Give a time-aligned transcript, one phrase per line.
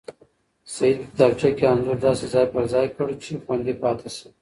[0.73, 4.27] سعید په کتابچه کې انځور داسې ځای پر ځای کړ چې خوندي پاتې شي.